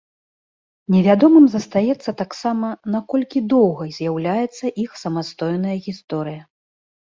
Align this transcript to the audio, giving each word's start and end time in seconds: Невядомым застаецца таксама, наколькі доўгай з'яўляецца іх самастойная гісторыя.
Невядомым 0.93 1.45
застаецца 1.55 2.09
таксама, 2.21 2.67
наколькі 2.95 3.43
доўгай 3.55 3.93
з'яўляецца 4.01 4.75
іх 4.87 4.91
самастойная 5.05 5.77
гісторыя. 5.93 6.41